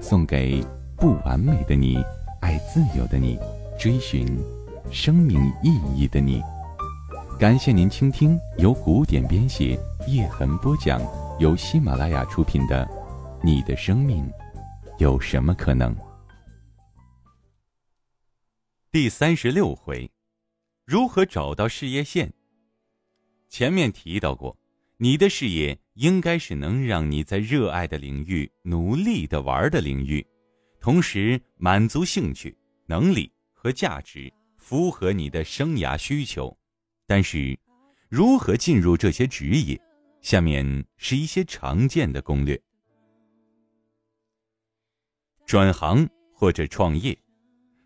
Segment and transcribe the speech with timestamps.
[0.00, 0.64] 送给
[0.96, 2.02] 不完美的你，
[2.40, 3.38] 爱自由的你，
[3.78, 4.26] 追寻
[4.90, 6.42] 生命意义的你。
[7.38, 9.78] 感谢您倾听由古典编写。
[10.08, 11.00] 叶痕播讲，
[11.38, 12.86] 由喜马拉雅出品的
[13.42, 14.28] 《你的生命
[14.98, 15.94] 有什么可能》
[18.90, 20.10] 第三十六回，
[20.86, 22.32] 如何找到事业线？
[23.48, 24.56] 前面提到过，
[24.96, 30.26] 你的事业应该是能让你在热爱的领域努力的玩的领域，
[30.80, 32.56] 同时满足兴趣、
[32.86, 36.56] 能力和价值，符合你的生涯需求。
[37.06, 37.54] 但是，
[38.08, 39.78] 如何进入这些职业？
[40.22, 42.58] 下面是一些常见的攻略：
[45.44, 47.14] 转行或者创业，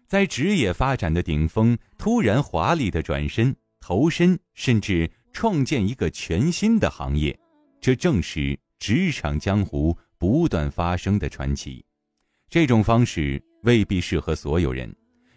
[0.06, 7.36] 在职业发展的顶峰，突然华丽的转身、投身，甚至创建一个全新的行业，
[7.84, 11.84] 这正是职场江湖不断发生的传奇。
[12.48, 14.90] 这种方式未必适合所有人。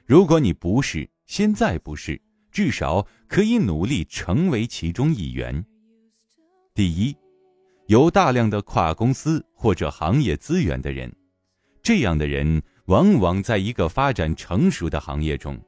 [0.05, 5.61] 如果你不是，现在不是，至少可以努力成为其中一员。
[6.73, 7.13] 第一，
[7.87, 11.13] 有大量的跨公司或者行业资源的人，
[11.83, 15.61] 这样的人往往在一个发展成熟的行业中，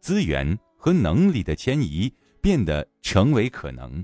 [0.00, 4.02] 资源和能力的迁移变得成为可能。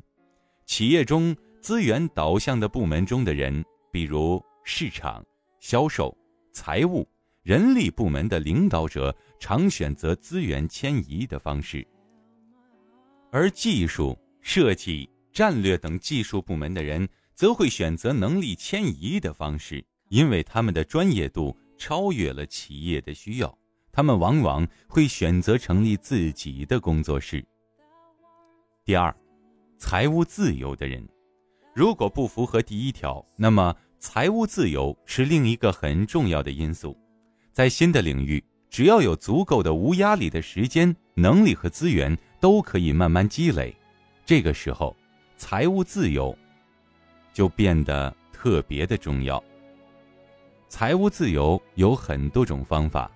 [0.67, 5.25] 企业中资源导向的部门中的人，比如市场、
[5.61, 6.17] 销售、
[6.53, 7.07] 财务、
[7.43, 11.87] 人力部门的领导者，常选择资源迁移的方式，
[13.31, 15.09] 而技术设计。
[15.31, 23.57] 战略等技术部门的人则会选择能力迁移的方式，因为他们的专业度超越了企业的需要。
[23.93, 27.45] 他们往往会选择成立自己的工作室。
[28.85, 29.15] 第二，
[29.77, 31.07] 财务自由的人，
[31.79, 36.99] 如果不符合第一条，那么财务自由是另一个很重要的因素。
[37.53, 43.73] 在新的领域，只要有足够的无压力的时间、能力和资源，都可以慢慢积累。
[44.27, 44.93] 这个时候。
[45.37, 46.37] 财务自由
[47.33, 49.41] 就变得特别的重要。
[50.69, 53.09] 财务自由有很多种方法，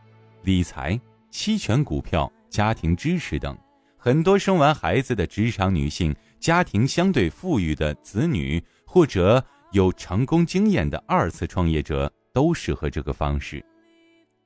[0.42, 0.96] 理财、
[1.32, 3.58] 期权股票、家庭支持等。
[3.98, 13.64] 很多生完孩子的职场女性、家庭相对富裕的子女，或者有成功经验的二次创业者，都适合这个方式。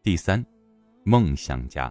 [0.03, 0.45] 第三，
[1.05, 1.91] 梦想家，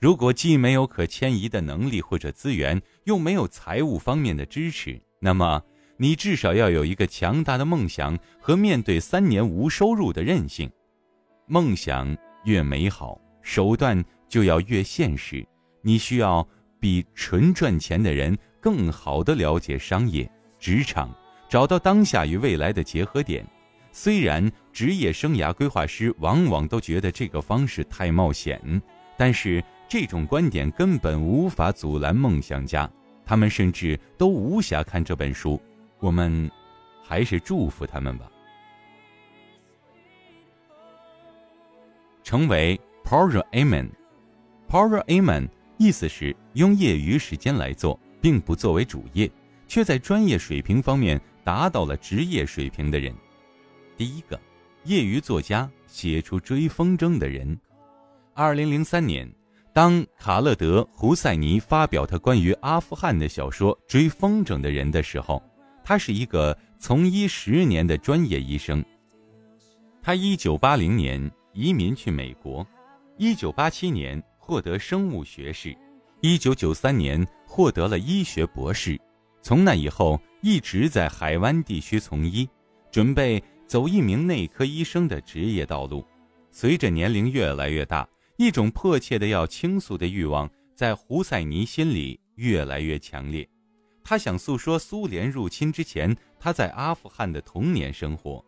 [0.00, 4.98] 如果既没有可迁移的能力或者资源，又没有财务方面的支持。
[5.20, 5.62] 那么，
[5.98, 10.70] 你至少要有一个强大的梦想和面对三年无收入的韧性。
[11.46, 12.16] 梦想
[12.46, 15.46] 越美好，手段就要越现实。
[15.82, 16.46] 你需要
[16.80, 18.36] 比纯赚钱的人
[18.66, 20.28] 更好的了解商业、
[20.58, 21.14] 职场，
[21.48, 23.46] 找到当下与未来的结合点。
[23.92, 28.60] 虽然职业生涯规划师往往都觉得这个方式太冒险，
[29.16, 32.90] 但是这种观点根本无法阻拦梦想家。
[33.24, 35.62] 他们甚至都无暇看这本书，
[36.00, 36.50] 我们
[37.04, 38.28] 还是祝福他们吧。
[42.24, 45.48] 成为 Power Aman，Power Aman
[45.78, 49.30] 意思是用业余时间来做，并不作为主业，
[49.68, 53.14] 却在专业水平方面达到了职业水平的人。
[53.96, 54.36] 第一个，
[54.82, 57.56] 业余作家写出《追风筝的人》，
[58.34, 59.32] 二零零三年。
[59.72, 65.40] 当卡勒德·胡塞尼发表他关于阿富汗的小说《追风筝的人》的时候，
[65.84, 68.84] 他是一个从医十年的专业医生。
[70.02, 72.66] 他1980年移民去美国
[73.18, 75.76] ，1987年获得生物学士
[76.22, 79.00] ，1993年获得了医学博士。
[79.40, 82.48] 从那以后，一直在海湾地区从医，
[82.90, 86.04] 准备走一名内科医生的职业道路。
[86.50, 88.08] 随着年龄越来越大。
[88.38, 93.48] 一种迫切的要倾诉的欲望在胡塞尼心里越来越强烈，
[94.04, 98.44] 他想诉说苏联入侵之前他在阿富汗的童年生活。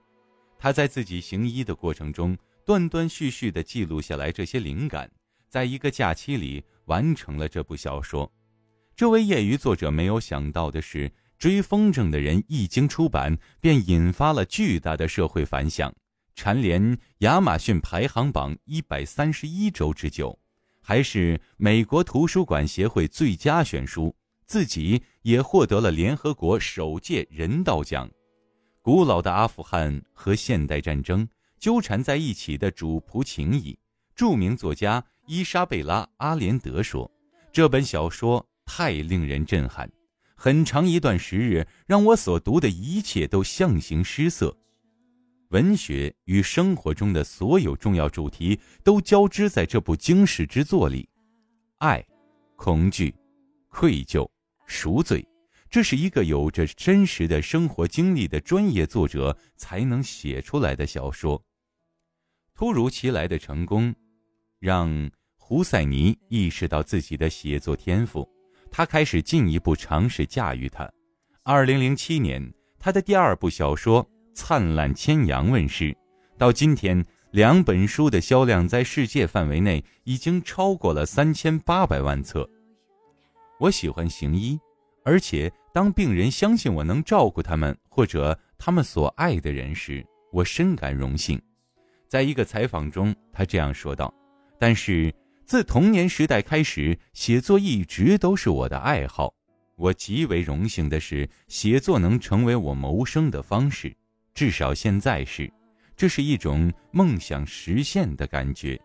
[0.58, 2.36] 他在自己行医的过程中
[2.66, 5.10] 断断续续地记录下来这些灵感，
[5.48, 8.30] 在一个假期里完成了这部小说。
[8.96, 15.94] 这位业余作者没有想到的是，追风筝的人一经出版便引发了巨大的社会反响。
[16.34, 20.38] 蝉联亚马逊排行榜一百三十一周之久，
[20.80, 24.14] 还是美国图书馆协会最佳选书，
[24.46, 28.10] 自己也获得了联合国首届人道奖。
[28.82, 33.78] 古老的阿富汗和现代战争纠缠在一起的主仆情谊。
[34.14, 37.10] 著名作家伊莎贝拉·阿连德说
[37.52, 39.86] ：“这本小说太令人震撼，
[40.34, 44.56] 很长一段时日让我所读的一切都象形失色。”
[45.50, 51.06] 文学与生活中的所有重要主题都交织在这部惊世之作里，
[51.76, 52.02] 爱、
[52.56, 53.14] 恐惧、
[53.68, 54.26] 愧疚、
[54.66, 55.22] 赎罪，
[55.68, 61.42] 这是一个有着真实的生活经历的专业作者才能写出来的小说。
[62.54, 63.94] 突如其来的成功，
[64.58, 65.10] 让
[65.48, 68.28] 胡塞尼意识到自己的写作天赋，
[68.70, 70.86] 他开始进一步尝试驾驭它。
[71.42, 74.06] 二零零七年，他的第二部小说。
[74.34, 75.96] 灿烂千阳问世，
[76.36, 82.46] 到今天，两本书的销量在世界范围内已经超过了三千八百万册。
[83.58, 84.60] 我喜欢行医，
[85.02, 91.40] 而且当病人相信我能照顾他们或者他们所爱的人时，我深感荣幸。
[92.06, 94.12] 在一个采访中，他这样说道
[94.60, 95.10] ：“但是
[95.48, 99.32] 自童年时代开始，写作一直都是我的爱好。
[99.76, 103.96] 我极为荣幸的是，写作能成为我谋生的方式。”
[104.34, 105.50] 至少现在是，
[105.96, 108.78] 这是一种梦想实现的感觉。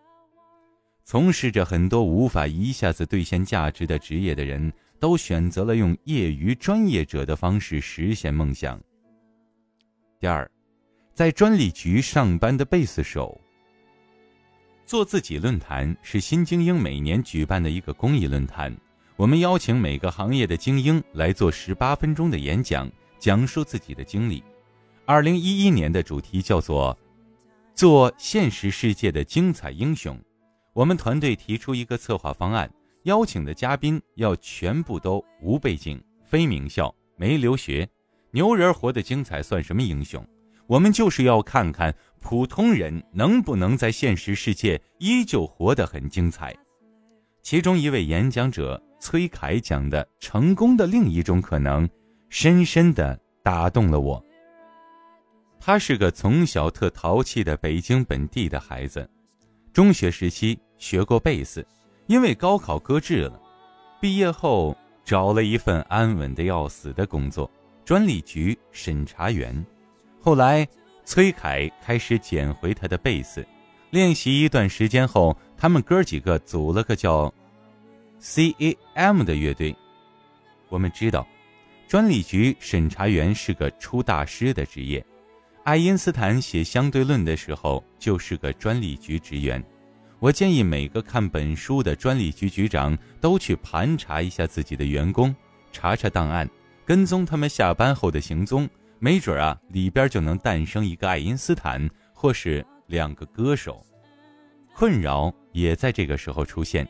[1.04, 8.80] 从事着很多无法一下子兑现价值的职业的人，都选择了用业余专业者的方式实现梦想。
[10.18, 10.50] 第二，
[11.12, 13.38] 在专利局上班的贝斯手。
[14.86, 18.74] 做自己论坛是新精英每年举办的一个公益论坛，
[19.16, 24.44] 我们邀请每个行业的精英来做十八分钟的演讲，讲述自己的经历。
[25.06, 26.96] 二零一一年的主题叫做
[27.74, 30.18] “做现实世界的精彩英雄”。
[30.74, 32.70] 我们团队提出一个策划方案，
[33.04, 37.88] 邀请的嘉宾要全部都无背景、非名校、没留学。
[38.32, 40.26] 牛人活得精彩算什么英雄？
[40.66, 46.54] 我们就是要看看普通人能不能在现实世界依旧活得很精彩。
[47.42, 51.88] 其中一位演讲者崔凯讲的成功的另一种可能，
[52.30, 54.24] 深深的打动了我。
[55.60, 59.08] 他是个从小特淘气的北京本地的孩子，
[59.72, 61.66] 中学时期学过贝斯，
[62.06, 63.40] 因为高考搁置了，
[64.00, 64.74] 毕业后
[65.04, 67.50] 找了一份安稳的要死的工作——
[67.84, 69.64] 专利局审查员。
[70.24, 70.66] 后来，
[71.04, 73.46] 崔凯开始捡回他的贝斯，
[73.90, 77.30] 练习一段时间后，他们哥几个组了个叫
[78.20, 79.76] “C.A.M” 的乐队。
[80.70, 81.26] 我们知道，
[81.86, 85.04] 专利局审查员是个出大师的职业。
[85.62, 89.62] 爱因斯坦写相对论的时候就是个专利局职员。
[90.20, 95.36] 我建议每个看本书的专利局局长都去盘查一下自己的员工，
[95.70, 96.48] 查查档案，
[96.86, 98.66] 跟踪他们下班后的行踪，
[98.98, 103.84] 没准啊里边就能诞生一个爱因斯坦，或是两个歌手。
[104.74, 106.88] 困扰也在这个时候出现：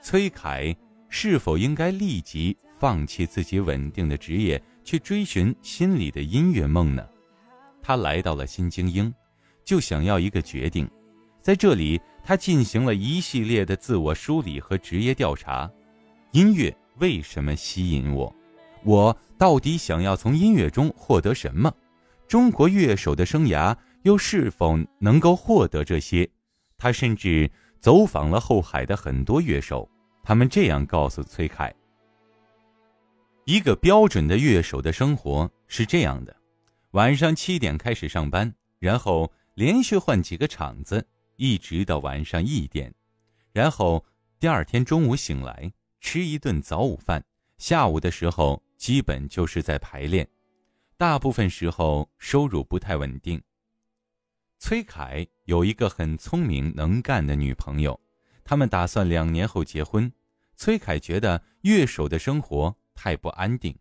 [0.00, 0.74] 崔凯
[1.08, 7.06] 是否应该立即放弃自己稳定的职业，去追寻心里的音乐梦呢？
[7.82, 9.12] 他来到了新精英，
[9.64, 10.88] 就想要一个决定。
[11.40, 15.70] 在这里，他进行了一系列的自我梳理和职业调查。
[16.30, 18.34] 音乐为什么吸引我？
[18.84, 21.72] 我到底想要从音乐中获得什么？
[22.26, 26.28] 中国乐手的生涯又是否能够获得这些？
[26.78, 29.88] 他甚至走访了后海的很多乐手，
[30.22, 31.72] 他们这样告诉崔凯：
[33.44, 36.34] 一个标准的乐手的生活是这样的。
[36.92, 42.92] 晚上七点开始上班，然后连续换几个场子，一直到晚上一点，
[43.52, 44.04] 然后
[44.40, 47.24] 第二天中午醒来吃一顿早午饭，
[47.58, 50.28] 下午的时候基本就是在排练，
[50.96, 53.40] 大部分时候收入不太稳定。
[54.58, 58.00] 崔凯有一个很聪明能干的女朋友，
[58.42, 60.12] 他们打算两年后结婚。
[60.56, 63.72] 崔凯觉得乐手的生活太不安定，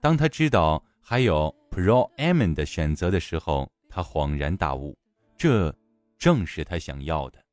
[0.00, 0.82] 当他知道。
[1.06, 4.98] 还有 Pro M 的选择的时候，他恍然大悟，
[5.36, 5.70] 这
[6.16, 7.44] 正是他想要的。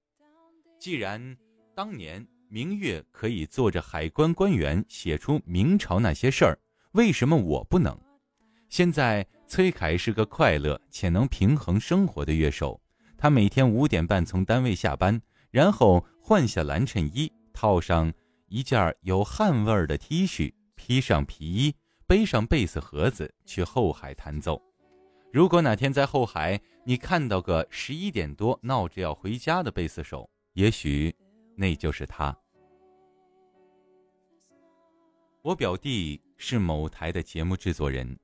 [0.79, 1.35] 既然
[1.75, 6.59] 当年明月可以坐着海关官员写出明朝那些事儿，
[6.91, 7.97] 为什么我不能？
[8.67, 12.81] 现在崔凯是个快乐且能平衡生活的乐手，
[13.17, 18.11] 他每天五点半从单位下班，然后换下蓝衬衣，套上
[18.47, 21.73] 一件有汗味儿的 T 恤，披上皮衣。
[22.05, 24.61] 背上贝斯盒子去后海弹奏。
[25.31, 31.15] 如果哪天在后海你看到个十一点多闹着要回家的贝斯手，也许
[31.55, 32.37] 那就是他。
[35.43, 38.15] 我表弟是某台的节目制作人，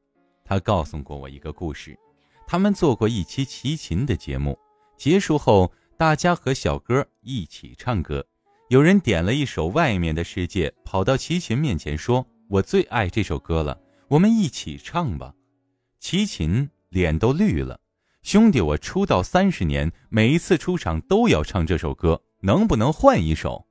[0.45, 1.97] 他告诉过我一个故事。
[2.45, 4.55] 他们做过一期齐秦的节目，
[4.97, 8.23] 结束后，大家和小哥一起唱歌。
[8.69, 15.33] 有人点了一首《外面的世界》，跑到齐秦面前说：“我最爱这首歌了，我们一起唱吧。”
[15.99, 17.79] 齐秦脸都绿了
[18.21, 23.65] ：“兄弟，我出道三十年，每一次出场都要唱这首歌，能不能换一首？”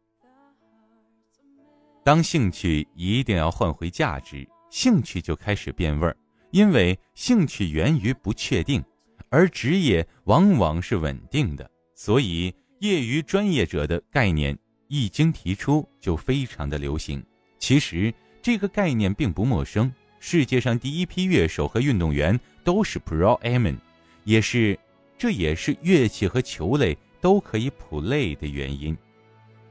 [2.06, 6.16] 当兴趣一定要换回价值，兴趣就开始变味儿，
[6.52, 8.80] 因为兴趣源于不确定，
[9.28, 17.20] 而职业往往是稳定的，所以业余专业者的概念一经提出就非常的流行。
[17.58, 23.74] 其实这个概念并不陌生，世界上第一批乐手和运动员都是 Pro Am，
[24.22, 24.78] 也是，
[25.18, 28.96] 这也是乐器和球类都可以 play 的原因。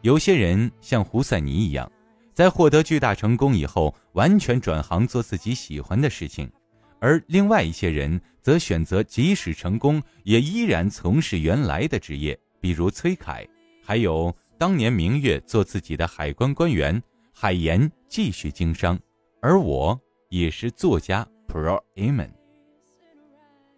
[0.01, 1.89] 有些人像胡赛尼一样。
[2.35, 6.51] 在获得巨大成功以后，完全转行做自己喜欢的事情，
[6.99, 13.47] 而另外一些人则选择即使成功，也依然从事原来的职业，比如崔凯，
[13.81, 17.01] 还有当年明月做自己的海关官员，
[17.33, 18.99] 海岩继续经商，
[19.41, 22.31] 而我也是作家 Pro Amen。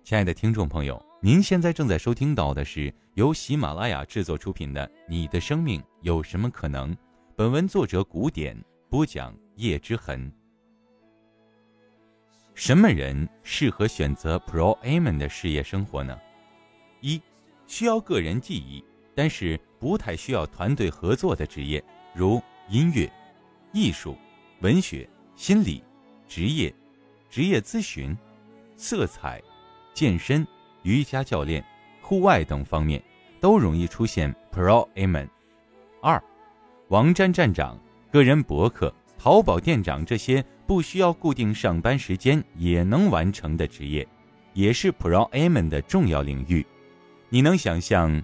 [0.04, 6.92] 亲爱的听众朋友，您现在正在收听到的是由喜马拉雅制作出品的《你的生命有什么可能》。
[7.38, 8.58] 本文作者古典
[8.90, 10.34] 播讲叶之痕。
[12.56, 16.20] 什么人适合选择 Pro Amen 的事业生活呢？
[17.00, 17.22] 一，
[17.68, 23.08] 需要个人记忆，但是不太需要团队合作的职业，如音乐、
[23.72, 24.18] 艺术、
[24.62, 25.84] 文学、心理、
[26.28, 26.74] 职业、
[27.30, 28.18] 职业咨询、
[28.76, 29.40] 色彩、
[29.94, 30.44] 健身、
[30.82, 31.64] 瑜伽教练、
[32.02, 33.00] 户外等方面，
[33.40, 35.30] 都容易出现 Pro Amen。
[36.02, 36.20] 二。
[36.90, 37.78] 网站站长、
[38.12, 44.08] 个人博客、淘宝店长这些不需要固定上班时间也能完成的职业，
[44.54, 46.66] 也是 Pro Amen 的重要领域。
[47.28, 48.24] 你能想象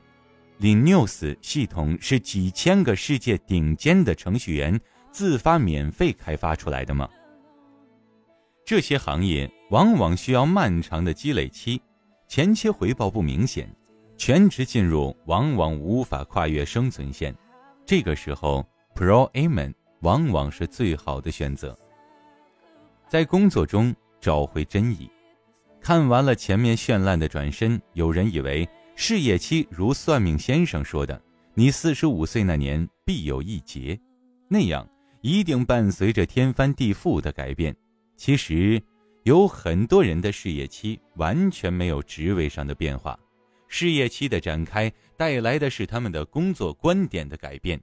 [0.62, 4.80] ，Linux 系统是几千个世界顶尖的程序员
[5.12, 7.10] 自发免费开发出来的吗？
[8.64, 11.82] 这些行业往往需要漫长的积累期，
[12.30, 13.70] 前期回报不明显，
[14.16, 17.36] 全职进入往往无法跨越生存线。
[17.86, 21.78] 这个时候，Pro Amen 往往是最好的选择。
[23.10, 25.10] 在工作中找回真意。
[25.82, 31.22] 看完了前面绚烂的转身，有人以为事业期如算命先生说的，
[31.54, 34.00] 你四十五岁那年必有一劫，
[34.48, 34.88] 那样
[35.20, 37.76] 一定伴随着天翻地覆的改变。
[38.16, 38.82] 其实，
[39.24, 43.20] 有很多人的事业期完全没有职位上的变化。
[43.68, 47.82] 事业期的展开带来的是他们的工作观点的改变，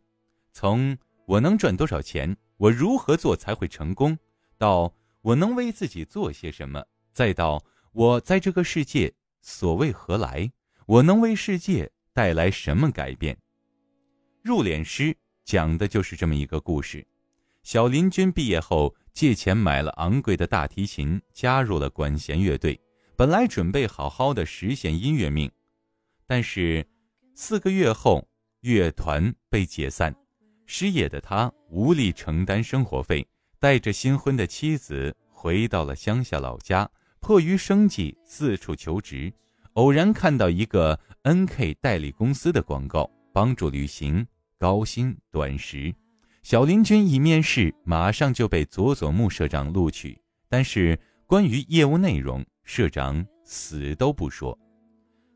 [0.52, 0.96] 从
[1.26, 4.18] 我能赚多少钱，我如何做才会成功，
[4.58, 10.50] 到我能为自己做些什么，再到我在这个世界所谓何来，
[10.86, 13.36] 我能为世界带来什么改变。
[14.42, 17.06] 入殓师讲的就是这么一个故事。
[17.62, 22.80] 小林君毕业后借钱买了昂贵的大提琴，加入了管弦乐队，
[23.16, 25.50] 本来准备好好的实现音乐命。
[26.26, 26.86] 但是，
[27.42, 28.28] 四个月后，
[28.60, 30.14] 乐团被解散，
[30.66, 33.26] 失业的他无力承担生活费，
[33.58, 36.86] 带着新婚的妻子回到了乡下老家，
[37.18, 39.32] 迫于生计四处求职。
[39.72, 44.26] 偶然看到一个 N.K 代理公司的广告，帮助旅行，
[44.58, 45.94] 高薪短时。
[46.42, 54.56] 小林君一面试，马上就被佐佐木社长录取，但是关于业务内容，社长死都不说。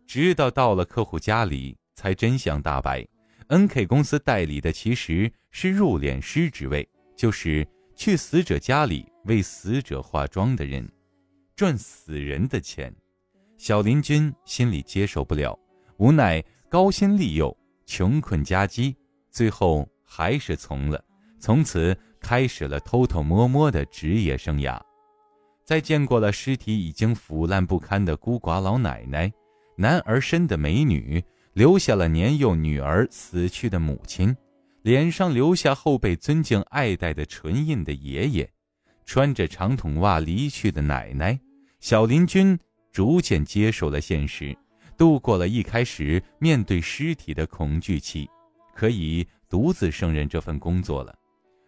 [0.06, 3.06] 直到到了客户家里，才真相大白。
[3.48, 10.88] N.K 公司代理的其实是入殓师职位，就是去死者家里为死者化妆的人，
[11.54, 12.94] 赚死人的钱。
[13.56, 15.58] 小林君心里接受不了，
[15.98, 18.96] 无奈高薪利诱，穷困夹击，
[19.30, 21.02] 最后还是从了。
[21.38, 24.80] 从此开始了偷偷摸摸的职业生涯。
[25.64, 29.32] 在见过了尸体已经腐烂不堪的孤寡老奶奶。
[29.76, 31.22] 男儿身的美女，
[31.54, 34.36] 留下了年幼女儿死去的母亲，
[34.82, 38.50] 脸上留下后辈尊敬爱戴的唇印的爷爷，
[39.06, 41.38] 穿着长筒袜离去的奶奶，
[41.78, 42.58] 小林君
[42.90, 44.56] 逐渐接受了现实，
[44.96, 48.28] 度过了一开始面对尸体的恐惧期，
[48.74, 51.16] 可以独自胜任这份工作了。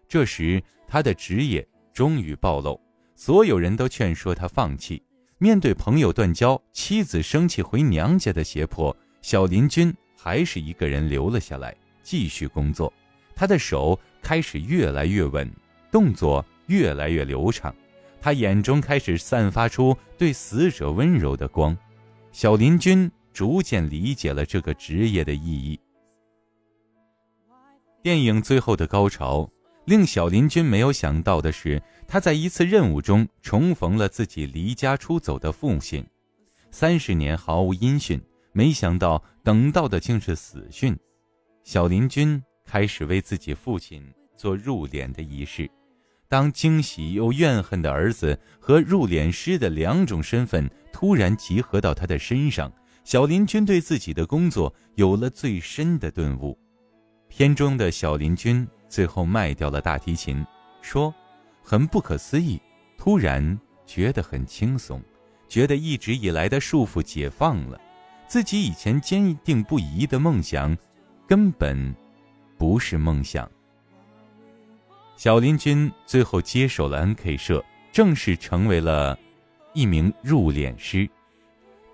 [0.08, 2.80] 这时，他的职业终于暴露，
[3.14, 5.00] 所有人都劝说他放弃。
[5.38, 12.92] 面对朋友断交、妻子生气回娘家的胁迫，小林君还是一个人留了下来，继续工作。
[13.34, 15.52] 他的手开始越来越稳，
[15.90, 17.74] 动作越来越流畅，
[18.20, 21.76] 他眼中开始散发出对死者温柔的光。
[22.30, 25.76] 小林君逐渐理解了这个职业的意义。
[28.04, 29.50] 电影最后的高潮，
[29.86, 36.06] 令小林君没有想到的是，他在一次任务中重逢了自己离家出走的父亲。
[36.70, 38.20] 三十年毫无音讯，
[38.56, 40.98] 没想到等到的竟是死讯。
[41.62, 44.02] 小林君开始为自己父亲
[44.34, 45.70] 做入殓的仪式。
[46.26, 52.72] 当惊喜又怨恨的儿子和入殓师的两种身份突然集合到他的身上，
[53.04, 56.58] 小林君对自己的工作有了最深的顿悟。
[57.28, 60.42] 片中的小林君最后卖掉了大提琴，
[60.80, 61.14] 说
[61.62, 62.58] ：“很不可思议，
[62.96, 64.98] 突然觉得很轻松，
[65.46, 67.78] 觉得一直以来的束缚解放了，
[68.26, 70.76] 自己以前坚定不移的梦想，
[71.26, 71.94] 根本
[72.58, 73.50] 不是梦想。”
[75.16, 79.18] 小林君最后接手了 N.K 社，正式成为了
[79.72, 81.08] 一名入殓师。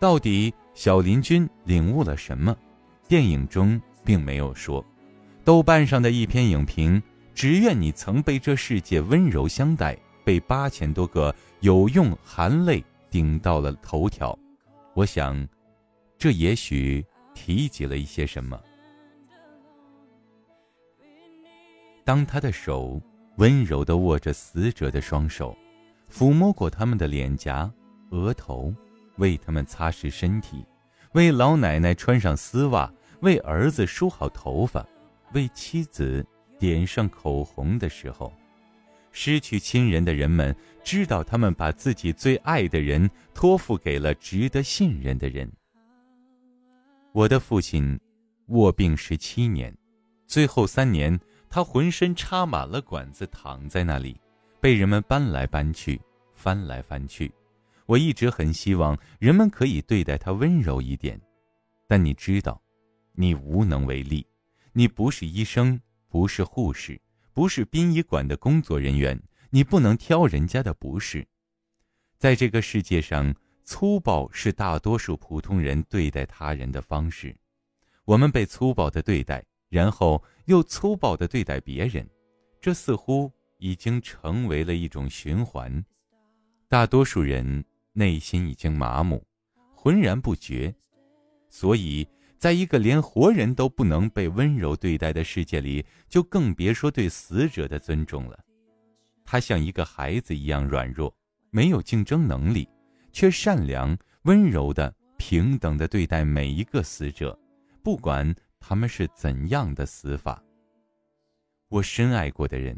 [0.01, 2.57] 到底小林君领悟了什么？
[3.07, 4.85] 电影中并没有说。
[5.45, 7.01] 豆瓣上的一篇影评，
[7.35, 14.37] 只愿你曾被这世界温柔相待，被八千多个有用含泪顶到了头条。
[14.95, 15.47] 我想，
[16.23, 18.57] 这也许提及了一些什么。
[22.05, 23.03] 当他的手
[23.39, 25.53] 温柔地握着死者的双手，
[26.09, 27.69] 抚摸过他们的脸颊、
[28.11, 28.73] 额头，
[29.17, 30.65] 为他们擦拭身体，
[31.11, 32.89] 为老奶奶穿上丝袜，
[33.23, 34.87] 为儿子梳好头发。
[35.33, 36.25] 为妻子
[36.57, 38.33] 点上口红的时候，
[39.11, 45.51] 失去亲人的人们知道，他们把自己最爱的人托付给了值得信任的人。
[47.15, 48.01] 我的父亲
[48.47, 49.77] 卧病十七年，
[50.27, 51.21] 最后三年，
[51.51, 54.19] 他浑身插满了管子，躺在那里，
[54.63, 56.01] 被人们搬来搬去，
[56.35, 57.31] 翻来翻去。
[57.85, 61.21] 我一直很希望人们可以对待他温柔一点，
[61.87, 62.59] 但你知道，
[63.13, 64.27] 你无能为力。
[64.73, 66.99] 你不是医生，不是护士，
[67.35, 69.21] 不是殡仪馆的工作人员，
[69.51, 71.27] 你不能挑人家的不是。
[72.17, 77.37] 在这个世界上，粗暴是大多数普通人对待他人的方式。
[78.05, 82.09] 我们被粗暴的对待，然后又粗暴的对待别人，
[82.61, 85.85] 这似乎已经成为了一种循环。
[86.69, 89.25] 大多数人内心已经麻木，
[89.75, 90.75] 浑然不觉，
[91.49, 92.07] 所以。
[92.43, 98.37] 在一个连活人都不能被温柔对待的世界里，就更别说对死者的尊重了。
[99.25, 101.17] 他像一个孩子一样软弱，
[101.51, 102.69] 没有竞争能力，
[103.13, 107.39] 却善良、温柔的、平等的对待每一个死者，
[107.83, 110.43] 不管他们是怎样的死法。
[111.69, 112.77] 我深爱过的人，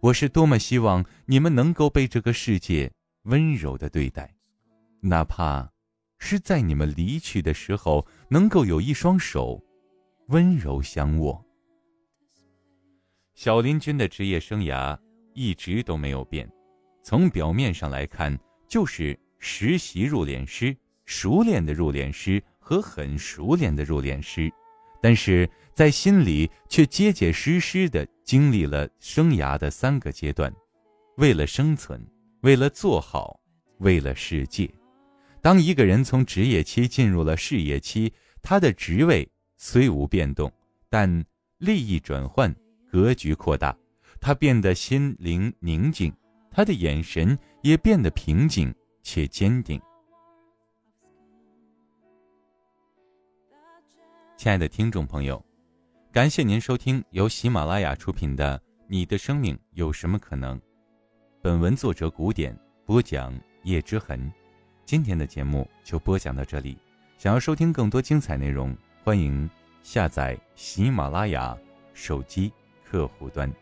[0.00, 4.34] 我是多么希望你们能够被这个世界温柔的对待，
[5.00, 5.70] 哪怕。
[6.22, 9.58] 是在你们离去的时候，能够有一双手，
[10.26, 11.42] 温柔相握。
[13.32, 14.94] 小林君的职业生涯
[15.32, 16.46] 一直都没有变，
[17.02, 24.52] 从表面上来看，就是实习入殓师、熟练的入殓师和很熟练的入殓师，
[25.02, 30.54] 但是在心里却结结实实的经历了生涯的三个阶段：
[31.16, 32.00] 为了生存，
[32.42, 33.40] 为了做好，
[33.78, 34.70] 为了世界。
[35.40, 39.26] 当一个人从职业期进入了事业期，他的职位
[39.56, 40.52] 虽无变动，
[40.90, 41.24] 但
[41.56, 42.54] 利益转换，
[42.92, 43.74] 格局扩大，
[44.20, 46.12] 他变得心灵宁静，
[46.50, 49.80] 他的眼神也变得平静且坚定。
[54.36, 55.44] 亲爱的听众朋友，
[56.10, 60.58] 感谢您收听由喜马拉雅出品的《你的生命有什么可能》，
[61.42, 64.32] 本文作者古典播讲叶之痕。
[64.86, 66.78] 今天的节目就播讲到这里，
[67.18, 69.48] 想要收听更多精彩内容，欢迎
[69.82, 71.56] 下载喜马拉雅
[71.92, 72.50] 手机
[72.82, 73.52] 客户端。